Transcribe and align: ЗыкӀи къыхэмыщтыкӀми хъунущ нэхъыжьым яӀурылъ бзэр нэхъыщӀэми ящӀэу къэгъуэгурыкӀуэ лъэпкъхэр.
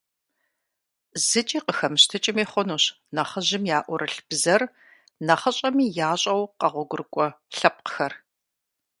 ЗыкӀи 1.27 1.59
къыхэмыщтыкӀми 1.65 2.43
хъунущ 2.51 2.83
нэхъыжьым 3.15 3.63
яӀурылъ 3.77 4.19
бзэр 4.27 4.61
нэхъыщӀэми 5.27 5.85
ящӀэу 6.09 6.41
къэгъуэгурыкӀуэ 6.59 7.27
лъэпкъхэр. 7.57 8.13